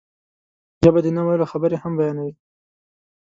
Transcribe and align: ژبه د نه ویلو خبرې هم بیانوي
ژبه 0.83 0.99
د 1.03 1.07
نه 1.17 1.21
ویلو 1.27 1.49
خبرې 1.51 1.77
هم 1.83 1.93
بیانوي 1.99 2.33